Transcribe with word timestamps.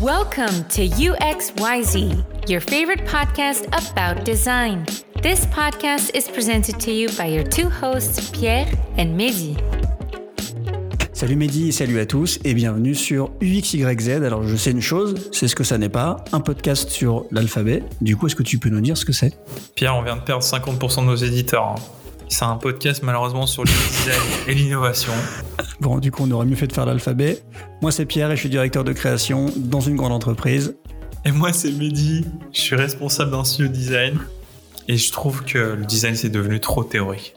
Welcome 0.00 0.64
to 0.70 0.86
UXYZ, 0.86 2.48
your 2.48 2.60
favorite 2.60 3.04
podcast 3.06 3.64
about 3.72 4.24
design. 4.24 4.84
This 5.22 5.46
podcast 5.46 6.14
is 6.14 6.28
presented 6.28 6.78
to 6.80 6.90
you 6.92 7.08
by 7.16 7.26
your 7.26 7.44
two 7.44 7.68
hosts, 7.70 8.30
Pierre 8.30 8.66
and 8.98 9.16
Mehdi. 9.16 9.56
Salut 11.14 11.36
Mehdi 11.36 11.68
et 11.68 11.72
salut 11.72 11.98
à 11.98 12.04
tous 12.04 12.38
et 12.44 12.52
bienvenue 12.52 12.94
sur 12.94 13.30
UXYZ. 13.40 14.22
Alors 14.22 14.42
je 14.46 14.54
sais 14.56 14.70
une 14.70 14.82
chose, 14.82 15.30
c'est 15.32 15.48
ce 15.48 15.56
que 15.56 15.64
ça 15.64 15.78
n'est 15.78 15.88
pas, 15.88 16.24
un 16.32 16.40
podcast 16.40 16.90
sur 16.90 17.24
l'alphabet. 17.30 17.82
Du 18.02 18.16
coup, 18.16 18.26
est-ce 18.26 18.36
que 18.36 18.42
tu 18.42 18.58
peux 18.58 18.68
nous 18.68 18.82
dire 18.82 18.98
ce 18.98 19.06
que 19.06 19.12
c'est? 19.12 19.32
Pierre, 19.74 19.96
on 19.96 20.02
vient 20.02 20.16
de 20.16 20.22
perdre 20.22 20.44
50% 20.44 21.00
de 21.00 21.06
nos 21.06 21.16
éditeurs. 21.16 21.64
hein. 21.68 21.74
C'est 22.28 22.44
un 22.44 22.56
podcast 22.56 23.02
malheureusement 23.02 23.46
sur 23.46 23.64
le 23.64 23.68
design 23.68 24.20
et 24.48 24.54
l'innovation. 24.54 25.12
Bon, 25.80 25.98
du 25.98 26.10
coup, 26.10 26.24
on 26.26 26.30
aurait 26.30 26.46
mieux 26.46 26.56
fait 26.56 26.66
de 26.66 26.72
faire 26.72 26.86
l'alphabet. 26.86 27.40
Moi, 27.82 27.92
c'est 27.92 28.06
Pierre 28.06 28.30
et 28.30 28.36
je 28.36 28.40
suis 28.40 28.48
directeur 28.48 28.84
de 28.84 28.92
création 28.92 29.46
dans 29.56 29.80
une 29.80 29.96
grande 29.96 30.12
entreprise. 30.12 30.74
Et 31.26 31.32
moi 31.32 31.52
c'est 31.52 31.72
Mehdi, 31.72 32.24
je 32.52 32.60
suis 32.60 32.76
responsable 32.76 33.32
d'un 33.32 33.42
studio 33.42 33.66
design. 33.66 34.20
Et 34.86 34.96
je 34.96 35.10
trouve 35.10 35.42
que 35.42 35.58
le 35.58 35.84
design 35.84 36.14
c'est 36.14 36.28
devenu 36.28 36.60
trop 36.60 36.84
théorique. 36.84 37.34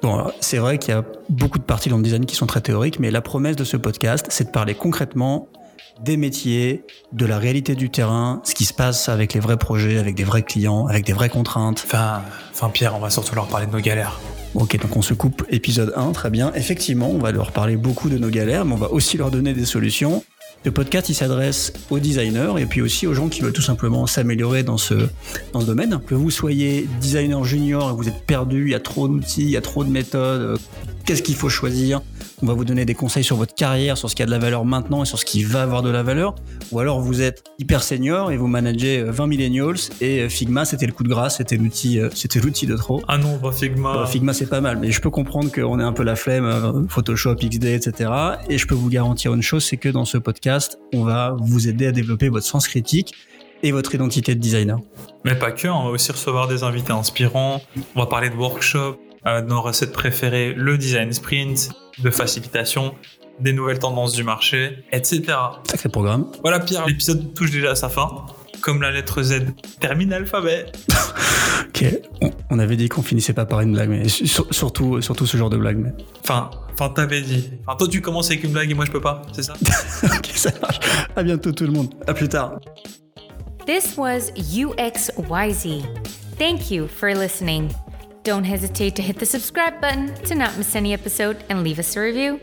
Bon, 0.00 0.30
c'est 0.38 0.58
vrai 0.58 0.78
qu'il 0.78 0.94
y 0.94 0.96
a 0.96 1.04
beaucoup 1.28 1.58
de 1.58 1.64
parties 1.64 1.88
dans 1.88 1.96
le 1.96 2.04
design 2.04 2.24
qui 2.24 2.36
sont 2.36 2.46
très 2.46 2.60
théoriques, 2.60 3.00
mais 3.00 3.10
la 3.10 3.22
promesse 3.22 3.56
de 3.56 3.64
ce 3.64 3.76
podcast, 3.76 4.26
c'est 4.28 4.44
de 4.44 4.50
parler 4.50 4.76
concrètement 4.76 5.48
des 6.02 6.16
métiers, 6.16 6.84
de 7.12 7.26
la 7.26 7.38
réalité 7.38 7.74
du 7.74 7.90
terrain, 7.90 8.40
ce 8.44 8.54
qui 8.54 8.64
se 8.64 8.74
passe 8.74 9.08
avec 9.08 9.34
les 9.34 9.40
vrais 9.40 9.56
projets, 9.56 9.98
avec 9.98 10.14
des 10.14 10.24
vrais 10.24 10.42
clients, 10.42 10.86
avec 10.86 11.04
des 11.04 11.12
vraies 11.12 11.28
contraintes. 11.28 11.82
Enfin, 11.86 12.22
enfin 12.52 12.68
Pierre, 12.70 12.94
on 12.94 13.00
va 13.00 13.10
surtout 13.10 13.34
leur 13.34 13.48
parler 13.48 13.66
de 13.66 13.72
nos 13.72 13.80
galères. 13.80 14.20
Ok, 14.54 14.78
donc 14.80 14.96
on 14.96 15.02
se 15.02 15.14
coupe 15.14 15.44
épisode 15.50 15.92
1, 15.96 16.12
très 16.12 16.30
bien. 16.30 16.52
Effectivement, 16.54 17.10
on 17.10 17.18
va 17.18 17.30
leur 17.30 17.52
parler 17.52 17.76
beaucoup 17.76 18.08
de 18.08 18.18
nos 18.18 18.30
galères, 18.30 18.64
mais 18.64 18.72
on 18.74 18.78
va 18.78 18.90
aussi 18.90 19.18
leur 19.18 19.30
donner 19.30 19.52
des 19.52 19.66
solutions. 19.66 20.24
Le 20.64 20.72
podcast, 20.72 21.08
il 21.08 21.14
s'adresse 21.14 21.72
aux 21.90 22.00
designers 22.00 22.54
et 22.58 22.66
puis 22.66 22.80
aussi 22.80 23.06
aux 23.06 23.14
gens 23.14 23.28
qui 23.28 23.40
veulent 23.40 23.52
tout 23.52 23.62
simplement 23.62 24.06
s'améliorer 24.06 24.62
dans 24.62 24.78
ce, 24.78 24.94
dans 25.52 25.60
ce 25.60 25.66
domaine. 25.66 26.00
Que 26.06 26.14
vous 26.14 26.30
soyez 26.30 26.88
designer 27.00 27.44
junior 27.44 27.90
et 27.90 27.92
vous 27.92 28.08
êtes 28.08 28.24
perdu, 28.26 28.64
il 28.64 28.70
y 28.70 28.74
a 28.74 28.80
trop 28.80 29.06
d'outils, 29.06 29.42
il 29.42 29.50
y 29.50 29.56
a 29.56 29.60
trop 29.60 29.84
de 29.84 29.90
méthodes, 29.90 30.58
qu'est-ce 31.06 31.22
qu'il 31.22 31.36
faut 31.36 31.48
choisir 31.48 32.02
On 32.42 32.46
va 32.46 32.52
vous 32.52 32.64
donner 32.64 32.84
des 32.84 32.94
conseils 32.94 33.24
sur 33.24 33.36
votre 33.36 33.54
carrière, 33.54 33.96
sur 33.96 34.10
ce 34.10 34.16
qui 34.16 34.22
a 34.22 34.26
de 34.26 34.30
la 34.30 34.38
valeur 34.38 34.64
maintenant 34.64 35.04
et 35.04 35.06
sur 35.06 35.18
ce 35.18 35.24
qui 35.24 35.44
va 35.44 35.62
avoir 35.62 35.82
de 35.82 35.88
la 35.88 36.02
valeur. 36.02 36.34
Ou 36.72 36.80
alors 36.80 37.00
vous 37.00 37.22
êtes 37.22 37.44
hyper 37.58 37.82
senior 37.82 38.32
et 38.32 38.36
vous 38.36 38.48
managez 38.48 38.98
euh, 38.98 39.12
20 39.12 39.28
millennials 39.28 39.76
et 40.00 40.22
euh, 40.22 40.28
Figma, 40.28 40.64
c'était 40.64 40.86
le 40.86 40.92
coup 40.92 41.04
de 41.04 41.08
grâce, 41.08 41.36
c'était 41.36 41.56
l'outil, 41.56 42.00
euh, 42.00 42.10
c'était 42.12 42.40
l'outil 42.40 42.66
de 42.66 42.76
trop. 42.76 43.02
Ah 43.06 43.18
non, 43.18 43.38
pas 43.38 43.52
Figma. 43.52 44.04
Figma 44.06 44.32
c'est 44.32 44.50
pas 44.50 44.60
mal, 44.60 44.78
mais 44.78 44.90
je 44.90 45.00
peux 45.00 45.10
comprendre 45.10 45.50
qu'on 45.52 45.78
ait 45.78 45.84
un 45.84 45.92
peu 45.92 46.02
la 46.02 46.16
flemme, 46.16 46.44
euh, 46.44 46.86
Photoshop, 46.88 47.36
XD, 47.36 47.66
etc. 47.66 48.10
Et 48.48 48.58
je 48.58 48.66
peux 48.66 48.74
vous 48.74 48.90
garantir 48.90 49.32
une 49.32 49.42
chose, 49.42 49.64
c'est 49.64 49.76
que 49.76 49.88
dans 49.88 50.04
ce 50.04 50.18
podcast, 50.18 50.78
on 50.92 51.04
va 51.04 51.36
vous 51.38 51.68
aider 51.68 51.86
à 51.86 51.92
développer 51.92 52.28
votre 52.28 52.46
sens 52.46 52.66
critique 52.66 53.14
et 53.62 53.70
votre 53.70 53.94
identité 53.94 54.34
de 54.34 54.40
designer. 54.40 54.78
Mais 55.24 55.34
pas 55.34 55.52
que, 55.52 55.68
on 55.68 55.84
va 55.84 55.90
aussi 55.90 56.10
recevoir 56.12 56.48
des 56.48 56.62
invités 56.64 56.92
inspirants. 56.92 57.62
On 57.94 58.00
va 58.00 58.06
parler 58.06 58.28
de 58.28 58.34
workshops, 58.34 58.98
euh, 58.98 59.15
nos 59.42 59.60
recettes 59.62 59.92
préférées, 59.92 60.54
le 60.54 60.78
design 60.78 61.12
sprint, 61.12 61.70
de 61.98 62.10
facilitation, 62.10 62.94
des 63.40 63.52
nouvelles 63.52 63.78
tendances 63.78 64.12
du 64.12 64.22
marché, 64.24 64.84
etc. 64.92 65.22
Sacré 65.68 65.88
programme. 65.88 66.26
Voilà 66.42 66.60
Pierre, 66.60 66.86
l'épisode 66.86 67.34
touche 67.34 67.50
déjà 67.50 67.72
à 67.72 67.74
sa 67.74 67.88
fin. 67.88 68.26
Comme 68.62 68.80
la 68.82 68.90
lettre 68.90 69.22
Z 69.22 69.42
termine 69.80 70.10
l'alphabet. 70.10 70.66
Ok, 71.68 71.84
on, 72.22 72.30
on 72.50 72.58
avait 72.58 72.76
dit 72.76 72.88
qu'on 72.88 73.02
finissait 73.02 73.32
pas 73.34 73.44
par 73.44 73.60
une 73.60 73.72
blague, 73.72 73.90
mais 73.90 74.08
sur- 74.08 74.46
surtout, 74.54 75.02
surtout 75.02 75.26
ce 75.26 75.36
genre 75.36 75.50
de 75.50 75.56
blague. 75.58 75.76
Mais... 75.76 75.92
Enfin, 76.22 76.50
enfin 76.72 76.88
t'avais 76.90 77.20
dit. 77.20 77.50
Enfin, 77.66 77.76
toi 77.76 77.88
tu 77.88 78.00
commences 78.00 78.26
avec 78.30 78.44
une 78.44 78.52
blague 78.52 78.70
et 78.70 78.74
moi 78.74 78.84
je 78.86 78.92
peux 78.92 79.00
pas, 79.00 79.22
c'est 79.32 79.42
ça? 79.42 79.54
Ok, 80.04 80.26
ça 80.34 80.50
marche. 80.62 80.80
À 81.14 81.22
bientôt 81.22 81.52
tout 81.52 81.64
le 81.64 81.72
monde. 81.72 81.92
À 82.06 82.14
plus 82.14 82.28
tard. 82.28 82.60
This 83.66 83.96
was 83.98 84.30
UXYZ. 84.36 85.82
Thank 86.38 86.70
you 86.70 86.86
for 86.88 87.10
listening. 87.10 87.68
Don't 88.26 88.42
hesitate 88.42 88.96
to 88.96 89.02
hit 89.02 89.20
the 89.20 89.24
subscribe 89.24 89.80
button 89.80 90.12
to 90.24 90.34
not 90.34 90.58
miss 90.58 90.74
any 90.74 90.92
episode 90.92 91.44
and 91.48 91.62
leave 91.62 91.78
us 91.78 91.94
a 91.94 92.00
review. 92.00 92.40